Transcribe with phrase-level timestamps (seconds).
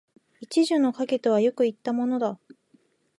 [0.39, 2.39] 一樹の蔭とはよく云ったものだ